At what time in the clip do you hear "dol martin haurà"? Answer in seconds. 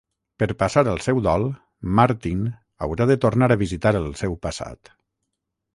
1.27-3.09